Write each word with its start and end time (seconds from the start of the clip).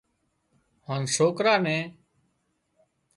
هانَ 0.87 1.01
سوڪرا 1.15 1.55
نين 1.65 1.85